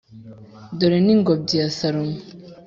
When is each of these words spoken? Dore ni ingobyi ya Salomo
Dore 0.77 0.97
ni 1.05 1.11
ingobyi 1.15 1.55
ya 1.61 1.69
Salomo 1.77 2.17